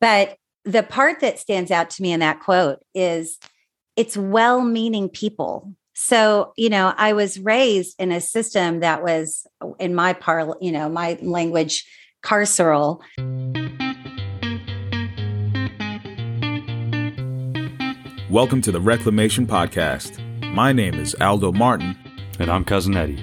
[0.00, 3.38] But the part that stands out to me in that quote is
[3.96, 5.74] it's well meaning people.
[5.92, 9.46] So, you know, I was raised in a system that was,
[9.78, 11.86] in my par, you know, my language,
[12.24, 13.02] carceral.
[18.30, 20.18] Welcome to the Reclamation Podcast.
[20.54, 21.94] My name is Aldo Martin.
[22.38, 23.22] And I'm Cousin Eddie.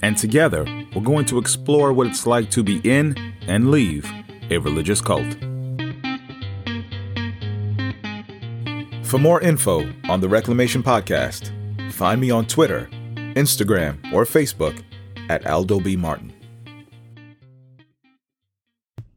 [0.00, 0.64] And together,
[0.94, 3.14] we're going to explore what it's like to be in
[3.46, 4.10] and leave
[4.50, 5.36] a religious cult.
[9.04, 11.52] For more info on the Reclamation Podcast,
[11.92, 12.88] find me on Twitter,
[13.36, 14.82] Instagram, or Facebook
[15.28, 15.94] at Aldo B.
[15.94, 16.32] Martin.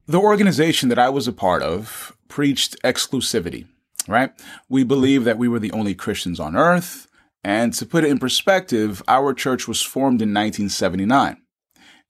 [0.05, 3.65] The organization that I was a part of preached exclusivity,
[4.07, 4.31] right?
[4.69, 7.07] We believed that we were the only Christians on earth.
[7.43, 11.37] And to put it in perspective, our church was formed in 1979,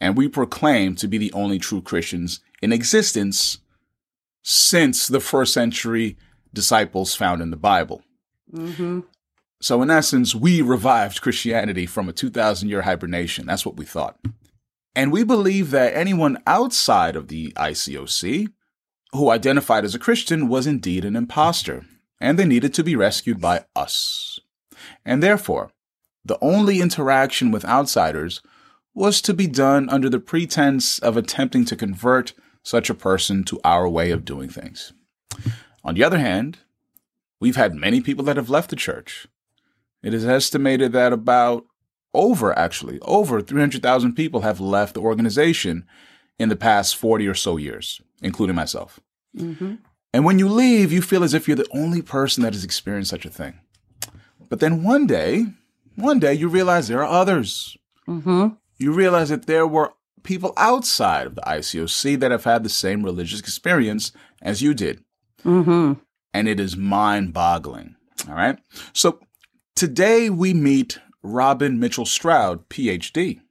[0.01, 3.59] and we proclaimed to be the only true Christians in existence
[4.43, 6.17] since the first century
[6.57, 8.01] disciples found in the Bible.
[8.51, 9.01] Mm-hmm.
[9.61, 13.45] So, in essence, we revived Christianity from a 2,000 year hibernation.
[13.45, 14.17] That's what we thought.
[14.95, 18.47] And we believe that anyone outside of the ICOC
[19.13, 21.85] who identified as a Christian was indeed an impostor,
[22.19, 24.39] and they needed to be rescued by us.
[25.05, 25.69] And therefore,
[26.25, 28.41] the only interaction with outsiders
[28.95, 33.59] was to be done under the pretense of attempting to convert such a person to
[33.63, 34.93] our way of doing things.
[35.87, 36.57] On the other hand,
[37.39, 39.25] we've had many people that have left the church.
[40.03, 41.65] It is estimated that about
[42.13, 45.85] over, actually, over 300,000 people have left the organization
[46.37, 48.99] in the past 40 or so years, including myself.
[49.35, 49.75] Mm-hmm.
[50.13, 53.09] And when you leave, you feel as if you're the only person that has experienced
[53.09, 53.61] such a thing.
[54.49, 55.45] But then one day,
[55.95, 57.77] one day, you realize there are others.
[58.09, 58.49] Mm-hmm.
[58.77, 63.03] You realize that there were people outside of the ICOC that have had the same
[63.03, 65.01] religious experience as you did.
[65.43, 65.93] Mm-hmm.
[66.33, 67.95] And it is mind boggling.
[68.27, 68.59] All right.
[68.93, 69.19] So
[69.75, 73.41] today we meet Robin Mitchelle-Stroud, PhD.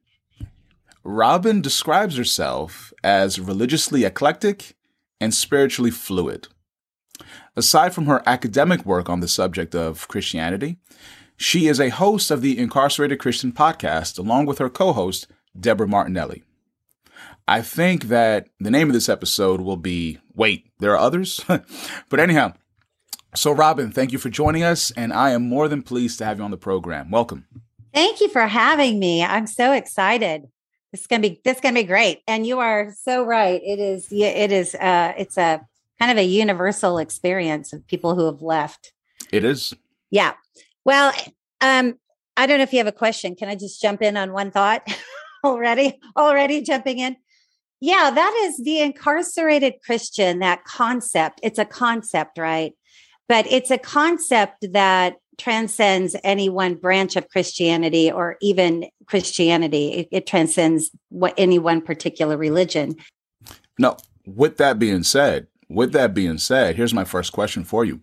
[1.04, 4.74] Robin describes herself as religiously eclectic
[5.20, 6.48] and spiritually fluid.
[7.54, 10.78] Aside from her academic work on the subject of Christianity,
[11.36, 15.26] she is a host of the Incarcerated Christian podcast along with her co host,
[15.58, 16.42] Debra Martinelli.
[17.48, 21.42] I think that the name of this episode will be Wait, there are others?
[22.08, 22.52] but anyhow,
[23.34, 26.38] so Robin, thank you for joining us, and I am more than pleased to have
[26.38, 27.10] you on the program.
[27.10, 27.46] Welcome.
[27.94, 29.24] Thank you for having me.
[29.24, 30.42] I'm so excited.
[30.92, 32.20] This is gonna be this is gonna be great.
[32.28, 33.60] And you are so right.
[33.64, 35.60] It is it is uh it's a
[35.98, 38.92] kind of a universal experience of people who have left.
[39.32, 39.72] It is.
[40.10, 40.34] Yeah.
[40.84, 41.12] Well,
[41.60, 41.98] um,
[42.36, 43.34] I don't know if you have a question.
[43.34, 44.86] Can I just jump in on one thought
[45.44, 45.98] already?
[46.16, 47.16] Already jumping in?
[47.80, 51.40] Yeah, that is the incarcerated Christian, that concept.
[51.42, 52.72] It's a concept, right?
[53.28, 59.88] But it's a concept that transcends any one branch of Christianity or even Christianity.
[59.88, 62.96] It, it transcends what any one particular religion.
[63.78, 68.00] No, with that being said, with that being said, here's my first question for you.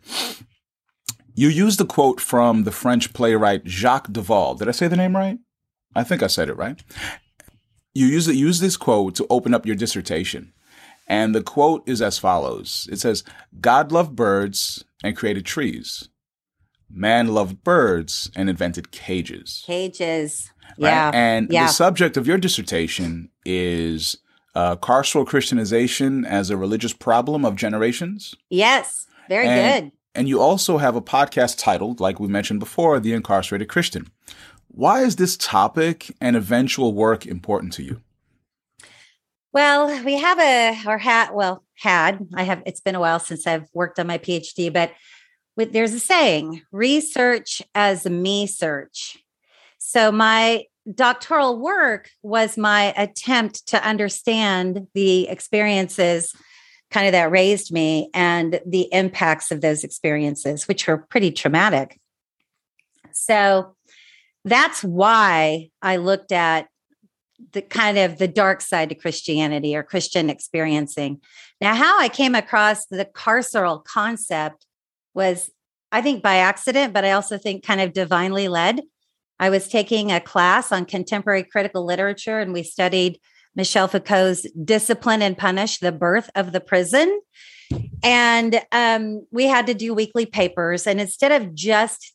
[1.34, 4.59] You used the quote from the French playwright Jacques Deval.
[4.59, 5.40] Did I say the name right?
[5.95, 6.79] I think I said it right
[7.94, 10.54] you use use this quote to open up your dissertation.
[11.08, 12.88] And the quote is as follows.
[12.92, 13.24] It says,
[13.59, 16.08] God loved birds and created trees.
[16.90, 19.64] Man loved birds and invented cages.
[19.66, 20.50] Cages.
[20.78, 20.90] Right?
[20.90, 21.12] Yeah.
[21.14, 21.68] And yeah.
[21.68, 24.18] the subject of your dissertation is
[24.56, 28.34] uh, carceral Christianization as a religious problem of generations.
[28.50, 29.08] Yes.
[29.28, 29.92] Very and, good.
[30.16, 34.09] And you also have a podcast titled, like we mentioned before, The Incarcerated Christian.
[34.75, 38.01] Why is this topic and eventual work important to you?
[39.53, 43.45] Well, we have a or had well had I have it's been a while since
[43.45, 44.91] I've worked on my PhD, but
[45.56, 49.19] with, there's a saying: research as me search.
[49.78, 56.34] So my doctoral work was my attempt to understand the experiences
[56.90, 61.99] kind of that raised me and the impacts of those experiences, which were pretty traumatic.
[63.11, 63.76] So
[64.45, 66.67] that's why I looked at
[67.51, 71.22] the kind of the dark side to Christianity or Christian experiencing.
[71.61, 74.66] Now, how I came across the carceral concept
[75.13, 75.49] was,
[75.91, 78.81] I think, by accident, but I also think kind of divinely led.
[79.40, 83.19] I was taking a class on contemporary critical literature, and we studied
[83.55, 87.22] Michel Foucault's Discipline and Punish, the birth of the prison.
[88.03, 90.87] And um, we had to do weekly papers.
[90.87, 92.13] And instead of just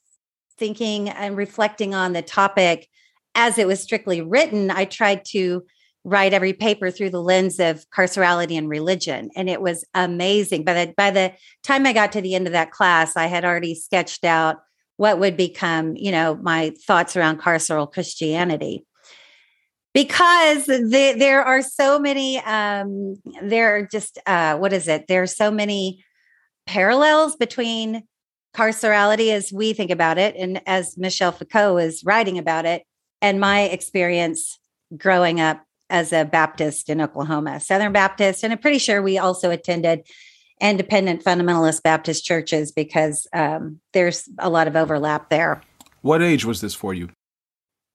[0.58, 2.88] thinking and reflecting on the topic
[3.34, 5.62] as it was strictly written, I tried to
[6.04, 10.64] write every paper through the lens of carcerality and religion and it was amazing.
[10.64, 11.32] By the by the
[11.62, 14.56] time i got to the end of that class i had already sketched out
[14.96, 18.84] what would become you know my thoughts around carceral christianity.
[19.94, 25.06] Because the, there are so many um there are just uh what is it?
[25.08, 26.04] There are so many
[26.66, 28.04] parallels between
[28.54, 32.82] carcerality as we think about it and as michel foucault is writing about it
[33.20, 34.58] and my experience
[34.96, 38.44] growing up as a Baptist in Oklahoma, Southern Baptist.
[38.44, 40.06] And I'm pretty sure we also attended
[40.60, 45.62] independent fundamentalist Baptist churches because um, there's a lot of overlap there.
[46.02, 47.08] What age was this for you?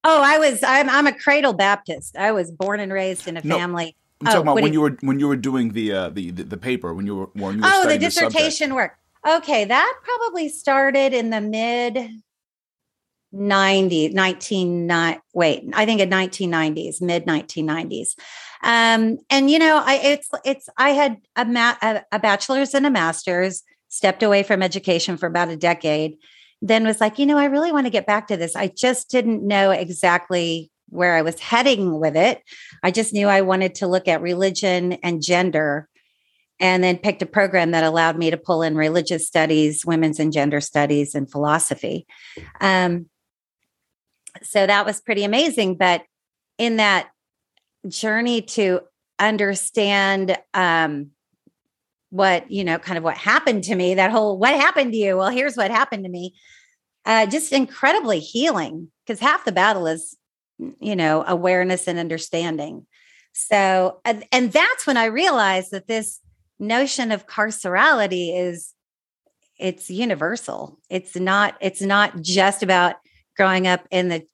[0.03, 2.17] Oh, I was I'm I'm a cradle Baptist.
[2.17, 3.95] I was born and raised in a No, family.
[4.21, 6.31] I'm talking Oh, about when do you were when you were doing the uh, the,
[6.31, 8.97] the the paper when you were when you were Oh, the studying the dissertation work.
[9.25, 12.09] Okay, that probably started in the mid
[13.35, 18.09] 90 19 wait i think in 1990s mid 1990s
[18.61, 22.85] um and you know i it's it's i had a, ma- a, a bachelor's and
[22.85, 26.15] a master's stepped away from education for about a decade
[26.61, 28.55] then was like you know i really want to get back to this.
[28.55, 32.43] I just didn't know exactly where i was heading with it.
[32.83, 35.89] I just knew i wanted to look at religion and gender
[36.63, 40.31] and then picked a program that allowed me to pull in religious studies women's and
[40.31, 42.07] gender studies and philosophy.
[42.61, 43.07] Um,
[44.41, 46.03] so that was pretty amazing but
[46.57, 47.09] in that
[47.87, 48.79] journey to
[49.19, 51.11] understand um,
[52.09, 55.17] what you know kind of what happened to me that whole what happened to you?
[55.17, 56.33] Well here's what happened to me
[57.05, 60.15] uh, just incredibly healing because half the battle is
[60.79, 62.87] you know awareness and understanding.
[63.33, 66.19] So and, and that's when i realized that this
[66.59, 68.73] notion of carcerality is
[69.59, 70.79] it's universal.
[70.89, 72.95] It's not it's not just about
[73.37, 74.25] growing up in the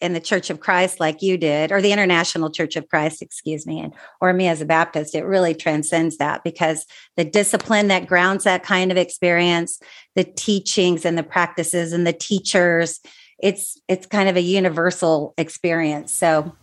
[0.00, 3.66] in the church of christ like you did or the international church of christ excuse
[3.66, 5.14] me and or me as a baptist.
[5.14, 6.86] It really transcends that because
[7.16, 9.80] the discipline that grounds that kind of experience
[10.14, 13.00] the teachings and the practices and the teachers
[13.40, 16.12] it's it's kind of a universal experience.
[16.12, 16.54] So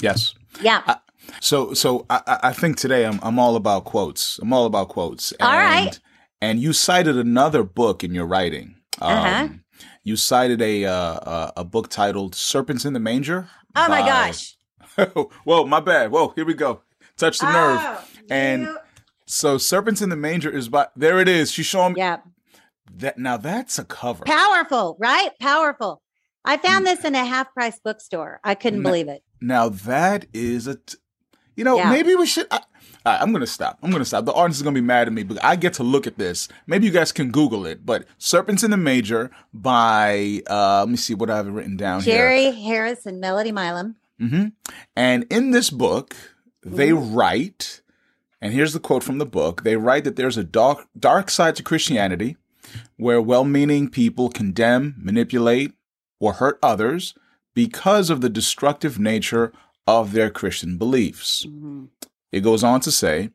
[0.00, 0.34] Yes.
[0.60, 0.96] yeah
[1.40, 4.38] So so I, I think today I'm I'm all about quotes.
[4.40, 5.32] I'm all about quotes.
[5.32, 5.98] And, All right.
[6.42, 8.76] And you cited another book in your writing.
[9.00, 9.48] Um, Uh-huh.
[10.02, 14.56] You cited a uh, a book titled "Serpents in the Manger." oh my gosh
[15.44, 16.10] Whoa, my bad.
[16.10, 16.82] Whoa, here we go.
[17.16, 17.78] Touch the nerve.
[17.80, 18.78] Oh, And- you-
[19.26, 20.88] So, "Serpents in the Manger" is by.
[20.96, 21.52] There it is.
[21.52, 22.18] She's showing me yeah
[22.96, 23.16] that.
[23.18, 24.24] Now that's a cover.
[24.24, 25.30] Powerful, right?
[25.40, 26.02] Powerful.
[26.44, 28.40] I found this in a half price bookstore.
[28.42, 28.88] I couldn't No.
[28.88, 29.22] believe it.
[29.40, 30.74] Now that is a.
[30.76, 30.96] T-
[31.56, 31.90] you know, Yeah.
[31.90, 32.46] maybe we should.
[32.50, 32.60] I,
[33.04, 33.78] right, I'm gonna stop.
[33.82, 34.24] I'm gonna stop.
[34.24, 36.48] The audience is gonna be mad at me, but I get to look at this.
[36.66, 37.84] Maybe you guys can Google it.
[37.84, 42.02] But "Serpents in the Manger" by uh, let me see what I have written down
[42.02, 42.14] here.
[42.14, 43.96] Jerry Harris and Melody Milam.
[44.18, 44.46] hmm
[44.96, 46.14] And in this book,
[46.64, 47.14] they Mm-hmm.
[47.14, 47.82] write,
[48.40, 51.56] and here's the quote from the book they write that there's a dark, dark side
[51.56, 52.36] to Christianity
[52.96, 55.72] where well meaning people condemn, manipulate,
[56.20, 57.14] or hurt others
[57.54, 59.52] because of the destructive nature
[59.90, 61.44] of their Christian beliefs.
[61.46, 61.88] Mhm.
[62.30, 63.30] It goes on to say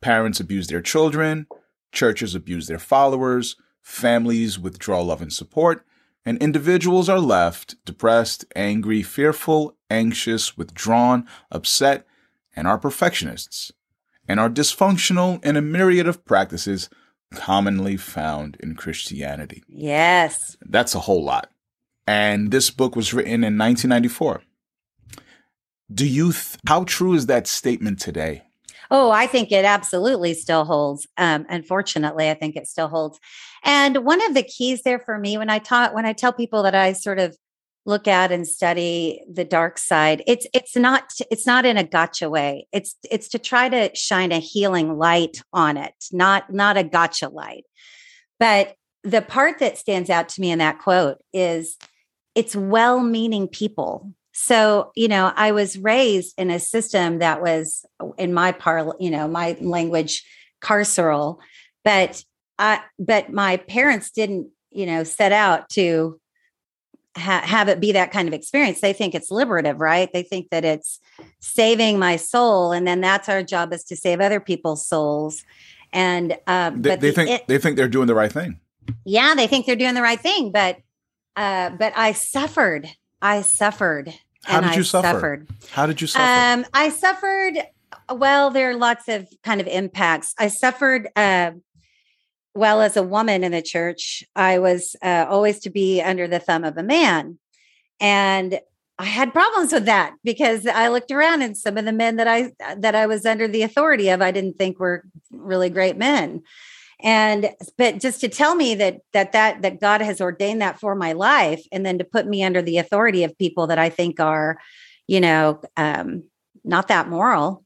[0.00, 1.46] parents abuse their children,
[1.92, 5.84] churches abuse their followers, families withdraw love and support,
[6.24, 12.06] and individuals are left depressed, angry, fearful, anxious, withdrawn, upset,
[12.56, 13.72] and are perfectionists,
[14.26, 16.88] and are dysfunctional in a myriad of practices
[17.34, 19.62] commonly found in Christianity.
[19.68, 20.56] Yes.
[20.62, 21.50] That's a whole lot.
[22.06, 24.42] And this book was written in 1994.
[25.92, 28.42] Do you, th- how true is that statement today?
[28.90, 31.06] Oh, I think it absolutely still holds.
[31.16, 33.18] Um, unfortunately, I think it still holds.
[33.62, 36.62] And one of the keys there for me when I taught, when I tell people
[36.62, 37.36] that I sort of
[37.84, 42.30] look at and study the dark side, it's it's not it's not in a gotcha
[42.30, 42.66] way.
[42.72, 47.28] It's it's to try to shine a healing light on it, not not a gotcha
[47.28, 47.64] light.
[48.38, 51.76] But the part that stands out to me in that quote is
[52.34, 54.12] it's well-meaning people.
[54.40, 57.84] So, you know, I was raised in a system that was
[58.16, 60.24] in my par, you know, my language
[60.62, 61.38] carceral,
[61.84, 62.22] but
[62.58, 66.20] I but my parents didn't, you know, set out to
[67.16, 68.80] ha- have it be that kind of experience.
[68.80, 70.08] They think it's liberative, right?
[70.12, 71.00] They think that it's
[71.40, 75.44] saving my soul and then that's our job is to save other people's souls.
[75.92, 78.60] And um They, but they the think it- they think they're doing the right thing.
[79.04, 80.76] yeah they think they're doing the right thing but
[81.36, 82.88] uh but i suffered
[83.20, 84.14] i suffered
[84.44, 85.08] How did you I suffer?
[85.08, 86.24] suffered How did you suffer?
[86.24, 87.58] um i suffered
[88.10, 91.52] well there are lots of kind of impacts i suffered uh
[92.54, 96.38] well as a woman in the church i was uh, always to be under the
[96.38, 97.38] thumb of a man
[98.00, 98.60] and
[99.00, 102.26] I had problems with that because I looked around and some of the men that
[102.26, 106.42] I that I was under the authority of I didn't think were really great men.
[107.00, 110.94] And but just to tell me that that that that God has ordained that for
[110.94, 114.18] my life and then to put me under the authority of people that I think
[114.18, 114.58] are,
[115.06, 116.24] you know, um
[116.64, 117.64] not that moral.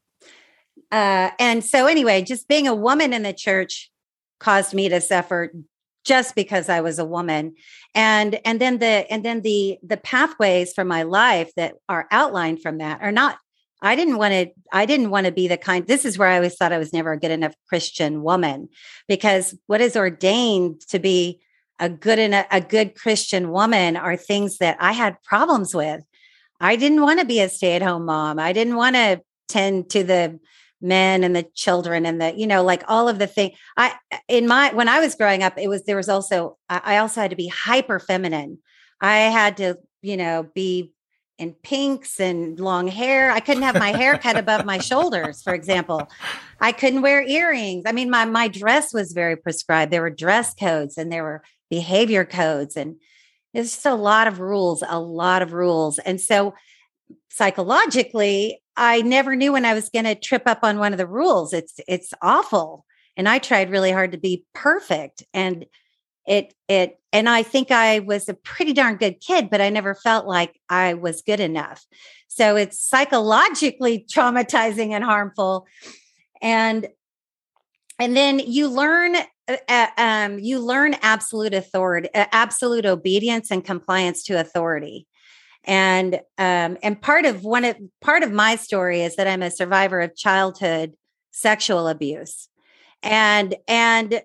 [0.91, 3.91] Uh and so anyway, just being a woman in the church
[4.39, 5.51] caused me to suffer
[6.03, 7.55] just because I was a woman.
[7.95, 12.61] And and then the and then the the pathways for my life that are outlined
[12.61, 13.37] from that are not
[13.83, 16.37] I didn't want to I didn't want to be the kind this is where I
[16.37, 18.69] always thought I was never a good enough Christian woman
[19.07, 21.41] because what is ordained to be
[21.79, 26.01] a good and a, good Christian woman are things that I had problems with.
[26.61, 28.39] I didn't want to be a stay-at-home mom.
[28.39, 30.39] I didn't want to tend to the
[30.81, 33.93] men and the children and the you know like all of the thing i
[34.27, 37.29] in my when i was growing up it was there was also i also had
[37.29, 38.57] to be hyper feminine
[38.99, 40.91] i had to you know be
[41.37, 43.31] in pinks and long hair.
[43.31, 46.09] I couldn't have my hair cut above my shoulders for example.
[46.59, 47.83] I couldn't wear earrings.
[47.85, 49.91] I mean my my dress was very prescribed.
[49.91, 52.97] There were dress codes and there were behavior codes and
[53.53, 55.99] there's just a lot of rules a lot of rules.
[55.99, 56.53] And so
[57.29, 61.07] psychologically I never knew when I was going to trip up on one of the
[61.07, 61.53] rules.
[61.53, 62.85] It's it's awful.
[63.15, 65.23] And I tried really hard to be perfect.
[65.33, 65.65] And
[66.25, 69.93] it it and I think I was a pretty darn good kid, but I never
[69.93, 71.85] felt like I was good enough.
[72.27, 75.67] So it's psychologically traumatizing and harmful.
[76.41, 76.87] And
[77.99, 79.15] and then you learn
[79.47, 85.07] uh, uh um, you learn absolute authority, uh, absolute obedience and compliance to authority
[85.65, 89.51] and um, and part of one of part of my story is that i'm a
[89.51, 90.93] survivor of childhood
[91.31, 92.49] sexual abuse
[93.01, 94.21] and and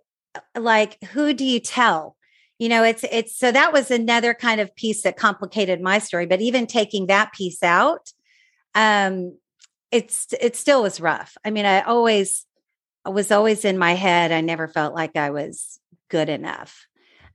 [0.56, 2.16] like who do you tell?
[2.58, 6.26] You know it's it's so that was another kind of piece that complicated my story
[6.26, 8.12] but even taking that piece out
[8.74, 9.36] um
[9.92, 11.36] it's it still was rough.
[11.44, 12.44] I mean i always
[13.04, 15.78] I was always in my head i never felt like i was
[16.08, 16.86] good enough.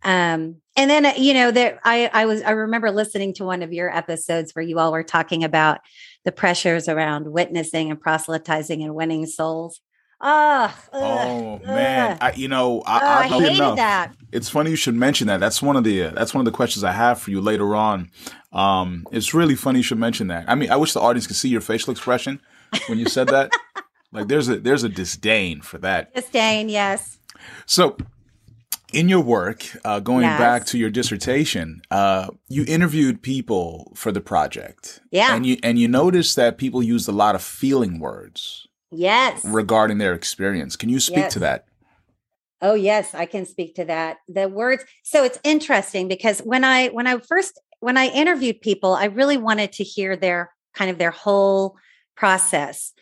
[0.03, 3.71] Um, and then you know there I I was I remember listening to one of
[3.71, 5.79] your episodes where you all were talking about
[6.25, 9.79] the pressures around witnessing and proselytizing and winning souls.
[10.25, 12.17] Oh, oh man!
[12.21, 13.75] I, you know, I, oh, I, I hated enough.
[13.75, 14.15] that.
[14.31, 15.41] It's funny you should mention that.
[15.41, 17.75] That's one of the uh, that's one of the questions I have for you later
[17.75, 18.09] on.
[18.53, 20.45] Um, it's really funny you should mention that.
[20.47, 22.39] I mean, I wish the audience could see your facial expression
[22.87, 23.51] when you said that.
[24.13, 26.15] like, there's a there's a disdain for that.
[26.15, 27.19] Disdain, yes.
[27.65, 27.97] So
[28.93, 30.39] in your work, uh, going yes.
[30.39, 35.01] back to your dissertation, uh, you interviewed people for the project.
[35.11, 38.69] Yeah, and you and you noticed that people used a lot of feeling words.
[38.93, 40.75] Yes, regarding their experience.
[40.75, 41.33] Can you speak yes.
[41.33, 41.65] to that?
[42.61, 44.17] Oh yes, I can speak to that.
[44.27, 44.85] The words.
[45.03, 49.37] So it's interesting because when I when I first when I interviewed people, I really
[49.37, 51.75] wanted to hear their kind of their whole
[52.15, 52.93] process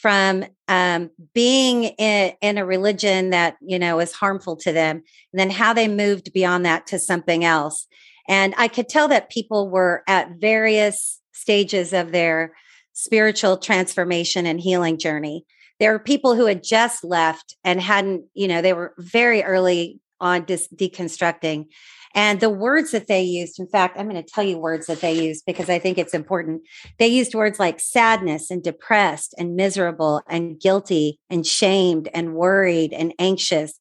[0.00, 5.02] from um, being in, in, a religion that you know is harmful to them
[5.32, 7.86] and then how they moved beyond that to something else
[8.28, 12.54] and i could tell that people were at various stages of their
[13.00, 15.44] spiritual transformation and healing journey
[15.78, 20.00] there were people who had just left and hadn't you know they were very early
[20.20, 21.66] on dis- deconstructing
[22.14, 25.00] and the words that they used, in fact, I'm going to tell you words that
[25.00, 26.62] they used because I think it's important.
[26.98, 32.92] They used words like sadness and depressed and miserable and guilty and shamed and worried
[32.92, 33.78] and anxious,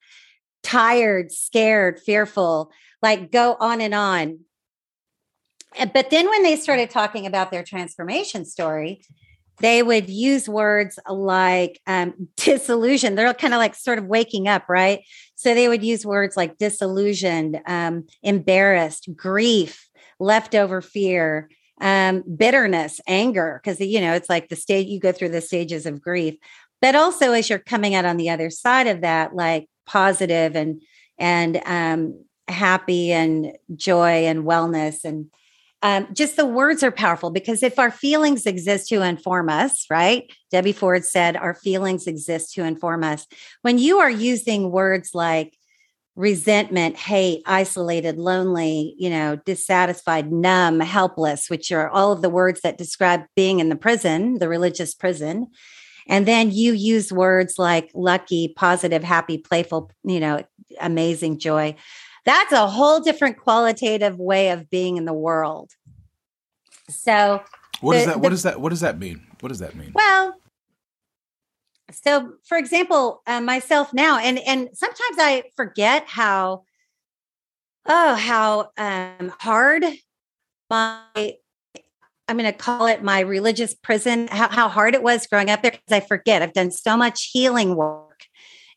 [0.62, 2.72] tired, scared, fearful,
[3.02, 4.40] like go on and on.
[5.94, 9.02] But then when they started talking about their transformation story,
[9.60, 13.18] they would use words like um, disillusioned.
[13.18, 15.02] They're kind of like sort of waking up, right?
[15.36, 19.88] So they would use words like disillusioned, um, embarrassed, grief,
[20.20, 21.50] leftover fear,
[21.82, 25.86] um, bitterness, anger, because you know it's like the stage you go through the stages
[25.86, 26.36] of grief.
[26.82, 30.82] But also, as you're coming out on the other side of that, like positive and
[31.18, 35.30] and um, happy and joy and wellness and
[35.82, 40.32] um, just the words are powerful because if our feelings exist to inform us, right?
[40.52, 43.26] Debbie Ford said, our feelings exist to inform us.
[43.62, 45.58] When you are using words like
[46.18, 52.60] resentment, hate, isolated, lonely, you know, dissatisfied, numb, helpless, which are all of the words
[52.62, 55.48] that describe being in the prison, the religious prison.
[56.08, 60.44] And then you use words like lucky, positive, happy, playful, you know,
[60.82, 61.78] amazing, joy
[62.30, 65.72] that's a whole different qualitative way of being in the world.
[66.90, 67.42] So
[67.82, 68.14] what the, is that?
[68.14, 69.26] The, what does that what does that mean?
[69.40, 69.92] What does that mean?
[69.96, 70.36] Well,
[71.92, 76.64] so for example, uh, myself now, and and sometimes I forget how
[77.88, 79.84] oh how um, hard
[80.70, 81.02] my
[82.28, 85.64] I'm going to call it my religious prison, how, how hard it was growing up
[85.64, 86.44] there because I forget.
[86.44, 88.24] I've done so much healing work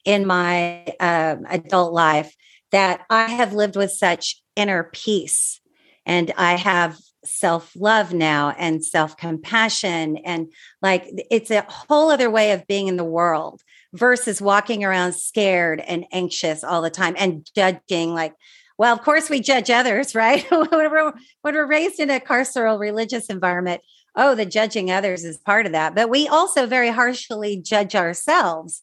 [0.06, 2.34] in my um, adult life
[2.72, 5.60] that I have lived with such inner peace
[6.04, 10.16] and I have self love now and self compassion.
[10.18, 13.62] And like it's a whole other way of being in the world
[13.92, 18.34] versus walking around scared and anxious all the time and judging like,
[18.78, 20.44] well, of course we judge others, right?
[20.50, 21.12] when, we're,
[21.42, 23.82] when we're raised in a carceral religious environment,
[24.16, 25.94] oh, the judging others is part of that.
[25.94, 28.82] But we also very harshly judge ourselves.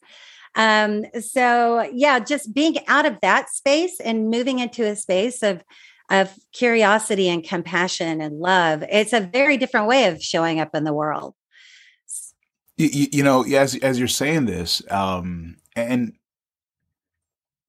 [0.59, 5.63] Um, so yeah, just being out of that space and moving into a space of
[6.09, 8.83] of curiosity and compassion and love.
[8.89, 11.33] It's a very different way of showing up in the world.
[12.75, 16.13] You, you know, as as you're saying this, um, and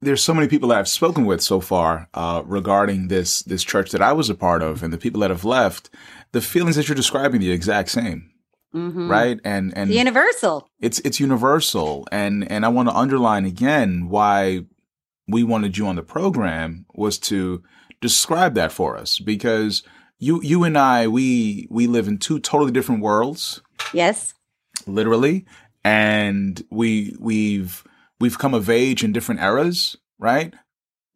[0.03, 3.93] there's so many people that I've spoken with so far uh, regarding this this church
[3.93, 5.91] that I was a part of, and the people that have left.
[6.33, 8.31] The feelings that you're describing, the exact same,
[8.75, 9.11] mm-hmm.
[9.11, 9.41] right?
[9.45, 10.69] And and the universal.
[10.81, 14.65] It's it's universal, and and I want to underline again why
[15.29, 17.63] we wanted you on the program was to
[18.01, 19.83] describe that for us because
[20.19, 23.61] you you and I we we live in two totally different worlds.
[23.93, 24.35] Yes.
[24.87, 25.47] Literally,
[25.85, 27.85] and we we've
[28.19, 30.55] we've come of age in different eras, right?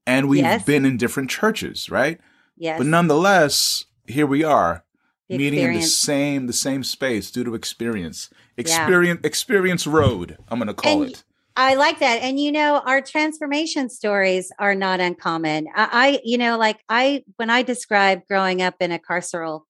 [0.06, 0.64] And we've yes.
[0.64, 2.20] been in different churches, right?
[2.56, 2.78] Yes.
[2.78, 4.84] But nonetheless, here we are
[5.28, 5.76] the meeting experience.
[5.76, 8.31] in the same the same space due to experience.
[8.57, 9.26] Experience yeah.
[9.26, 11.25] experience road, I'm going to call and, it.
[11.57, 12.23] I like that.
[12.23, 15.69] And you know, our transformation stories are not uncommon.
[15.75, 19.62] I, I, you know, like I when I describe growing up in a carceral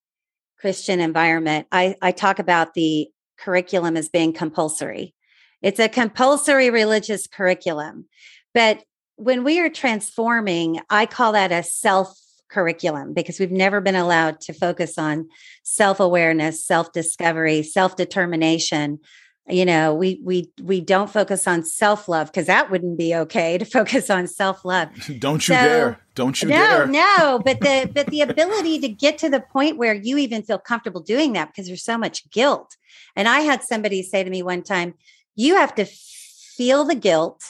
[0.58, 3.08] Christian environment, I, I talk about the
[3.38, 5.14] curriculum as being compulsory.
[5.60, 8.06] It's a compulsory religious curriculum.
[8.54, 8.82] But
[9.16, 14.40] when we are transforming, I call that a self curriculum because we've never been allowed
[14.42, 15.28] to focus on
[15.62, 19.00] self awareness, self discovery, self determination,
[19.48, 23.64] you know we we we don't focus on self-love because that wouldn't be okay to
[23.64, 24.88] focus on self-love.
[25.18, 26.00] Don't you so, dare.
[26.14, 26.86] Don't you no, dare.
[26.86, 30.58] no but the but the ability to get to the point where you even feel
[30.58, 32.76] comfortable doing that because there's so much guilt.
[33.16, 34.94] And i had somebody say to me one time
[35.34, 37.42] you have to feel the guilt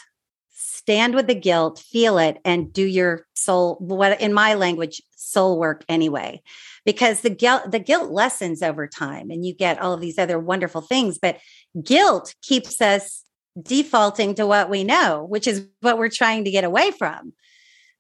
[0.85, 5.59] stand with the guilt feel it and do your soul what in my language soul
[5.59, 6.43] work anyway.
[6.85, 10.39] Because the guilt the guilt lessens over time and you get all of these other
[10.39, 11.39] wonderful things but
[11.83, 13.25] guilt keeps us
[13.61, 17.33] defaulting to what we know which is what we're trying to get away from.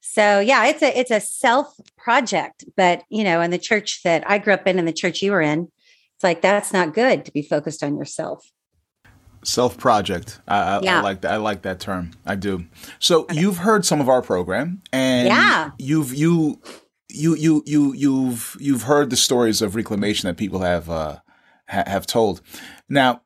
[0.03, 4.29] So yeah it's a it's a self project but you know in the church that
[4.29, 5.73] i grew up in and the church you were in
[6.17, 8.47] it's like that's not good to be focused on yourself
[9.45, 10.99] self project I, I, yeah.
[10.99, 12.65] I, like that i like that term i do
[12.99, 16.61] so you've heard some of our program and yeah you've you
[17.15, 21.19] you you you you've you've heard the stories of reclamation that people have uh,
[21.69, 22.41] ha- have told.
[22.89, 23.23] Now,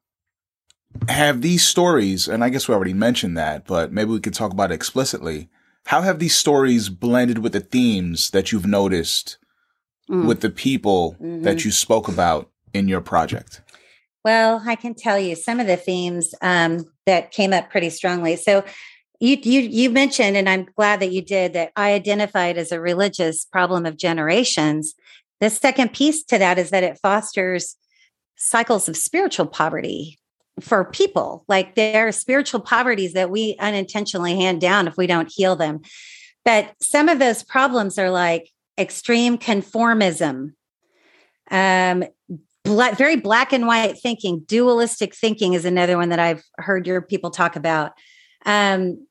[1.08, 4.52] have these stories, and I guess we already mentioned that, but maybe we could talk
[4.52, 5.48] about it explicitly.
[5.86, 9.38] How have these stories blended with the themes that you've noticed
[10.10, 10.26] mm.
[10.26, 11.42] with the people mm-hmm.
[11.42, 13.62] that you spoke about in your project?
[14.28, 18.36] Well, I can tell you some of the themes um, that came up pretty strongly.
[18.36, 18.62] So,
[19.20, 22.78] you you you mentioned and i'm glad that you did that i identified as a
[22.78, 24.94] religious problem of generations.
[25.40, 27.74] The second piece to that is that it fosters
[28.36, 30.18] cycles of spiritual poverty
[30.60, 31.46] for people.
[31.48, 35.80] Like there are spiritual poverties that we unintentionally hand down if we don't heal them.
[36.44, 40.52] But some of those problems are like extreme conformism.
[41.50, 42.04] Um
[42.68, 47.30] very black and white thinking dualistic thinking is another one that i've heard your people
[47.30, 47.92] talk about
[48.46, 49.06] um,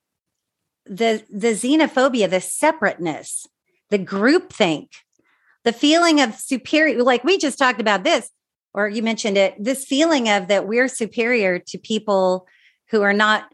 [0.85, 3.45] the the xenophobia, the separateness,
[3.89, 4.89] the groupthink,
[5.63, 7.03] the feeling of superior.
[7.03, 8.29] Like we just talked about this,
[8.73, 9.55] or you mentioned it.
[9.59, 12.47] This feeling of that we're superior to people
[12.89, 13.51] who are not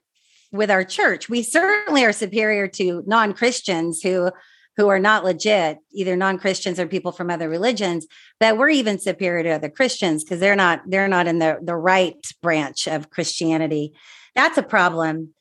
[0.52, 1.30] with our church.
[1.30, 4.32] We certainly are superior to non Christians who
[4.76, 8.08] who are not legit, either non-Christians or people from other religions,
[8.40, 11.76] that we're even superior to other Christians because they're not they're not in the the
[11.76, 13.94] right branch of Christianity.
[14.36, 15.34] That's a problem.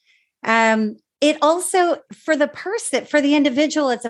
[0.44, 4.04] Um, it also for the person for the individual it's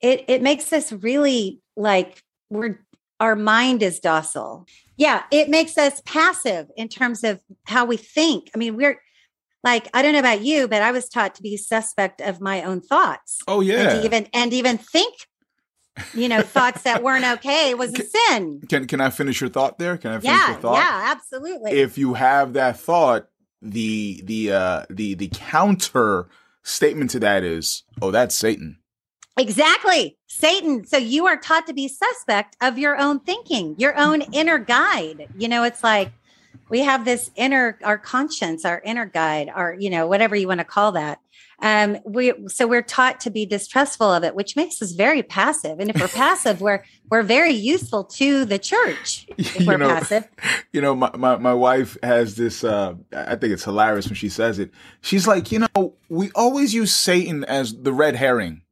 [0.00, 2.80] it it makes us really like we're
[3.20, 8.50] our mind is docile yeah it makes us passive in terms of how we think
[8.54, 9.00] i mean we're
[9.64, 12.62] like i don't know about you but i was taught to be suspect of my
[12.62, 15.14] own thoughts oh yeah and even and even think
[16.14, 19.78] you know thoughts that weren't okay was a sin can can i finish your thought
[19.78, 23.28] there can i finish yeah, your thought yeah absolutely if you have that thought
[23.62, 26.28] the the uh the the counter
[26.62, 28.78] statement to that is, oh, that's Satan.
[29.36, 30.18] Exactly.
[30.26, 30.84] Satan.
[30.84, 35.28] So you are taught to be suspect of your own thinking, your own inner guide.
[35.36, 36.12] You know, it's like
[36.68, 40.60] we have this inner, our conscience, our inner guide, our, you know, whatever you want
[40.60, 41.20] to call that.
[41.62, 45.78] Um, we so we're taught to be distrustful of it, which makes us very passive.
[45.78, 49.26] And if we're passive, we're we're very useful to the church.
[49.36, 50.28] If we're you know, passive.
[50.72, 54.28] You know, my, my, my wife has this uh I think it's hilarious when she
[54.28, 54.70] says it.
[55.00, 58.62] She's like, you know, we always use Satan as the red herring.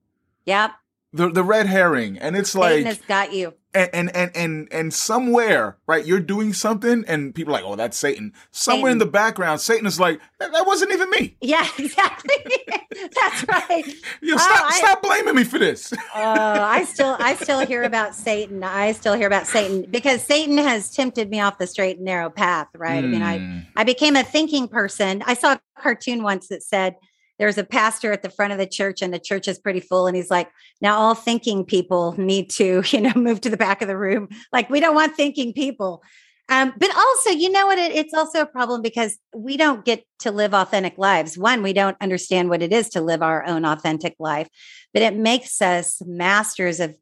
[0.46, 0.70] Yep.
[1.12, 2.18] The the red herring.
[2.18, 3.54] And it's like Satan has got you.
[3.72, 6.04] and, and and and and somewhere, right?
[6.04, 9.86] You're doing something, and people are like, "Oh, that's Satan." Somewhere in the background, Satan
[9.86, 12.34] is like, "That, that wasn't even me." Yeah, exactly.
[12.92, 13.84] That's right.
[14.20, 15.92] You know, Oh, stop, I- stop blaming me for this.
[15.94, 18.62] Oh, I still I still hear about Satan.
[18.62, 22.28] I still hear about Satan because Satan has tempted me off the straight and narrow
[22.28, 23.02] path, right?
[23.02, 23.58] I mean, I Hmm.
[23.76, 25.22] I became a thinking person.
[25.26, 26.96] I saw a cartoon once that said
[27.38, 30.06] there's a pastor at the front of the church and the church is pretty full
[30.06, 33.82] and he's like, "Now all thinking people need to, you know, move to the back
[33.82, 34.28] of the room.
[34.52, 36.02] Like we don't want thinking people."
[36.50, 37.78] Um, but also, you know what?
[37.78, 41.36] It, it's also a problem because we don't get to live authentic lives.
[41.36, 44.48] One, we don't understand what it is to live our own authentic life,
[44.94, 46.96] but it makes us masters of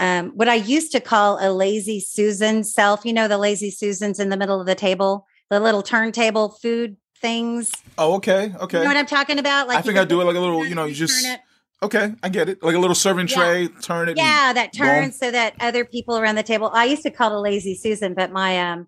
[0.00, 3.06] um, what I used to call a lazy Susan self.
[3.06, 6.96] You know, the lazy Susans in the middle of the table, the little turntable food
[7.20, 7.72] things.
[7.96, 8.78] Oh, okay, okay.
[8.78, 9.68] You know what I'm talking about?
[9.68, 11.40] Like I think I do it like a little, you know, you just turn it.
[11.82, 12.14] okay.
[12.22, 13.36] I get it, like a little serving Yeah.
[13.36, 14.16] tray, turn it.
[14.16, 14.86] yeah that boom.
[14.86, 17.74] turns so that other people around the table i used to call it a lazy
[17.74, 18.86] susan but my um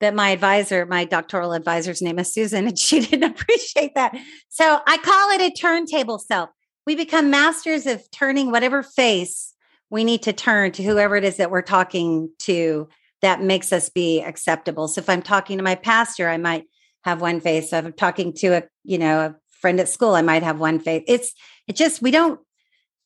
[0.00, 4.14] but my advisor my doctoral advisor's name is susan and she didn't appreciate that
[4.48, 6.50] so i call it a turntable self
[6.86, 9.54] we become masters of turning whatever face
[9.90, 12.88] we need to turn to whoever it is that we're talking to
[13.22, 16.64] that makes us be acceptable so if i'm talking to my pastor i might
[17.08, 20.42] have one face i'm talking to a you know a friend at school i might
[20.42, 21.32] have one face it's
[21.66, 22.40] it just we don't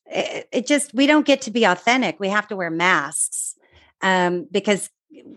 [0.07, 3.55] it, it just we don't get to be authentic we have to wear masks
[4.03, 4.91] um because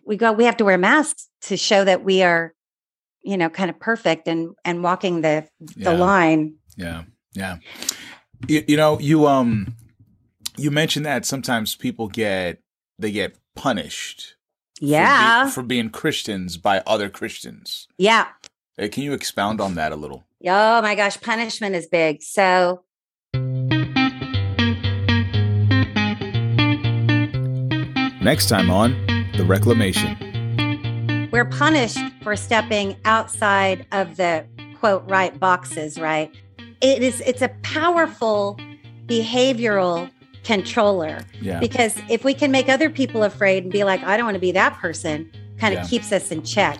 [0.05, 2.53] we go we have to wear masks to show that we are
[3.23, 5.97] you know kind of perfect and and walking the the Yeah.
[6.07, 7.57] line Yeah, yeah.
[8.47, 9.75] You, you know, you um,
[10.57, 12.59] you mentioned that sometimes people get
[12.99, 14.35] they get punished.
[14.79, 17.87] for be- yeah for, being Christians by other Christians.
[17.97, 18.27] yeah
[18.81, 20.25] Uh, can you expound on that a little?
[20.47, 22.83] oh my gosh punishment is big so
[28.21, 28.91] Next time on
[29.37, 31.29] the Reclamation.
[31.31, 34.45] we're punished for stepping outside of the
[34.79, 36.31] quote right boxes right
[36.81, 38.57] it is it's a powerful
[39.07, 40.09] behavioral
[40.43, 44.25] controller Yeah, because if we can make other people afraid and be like i don't
[44.25, 45.87] want to be that person kind of Yeah.
[45.89, 46.79] keeps us in check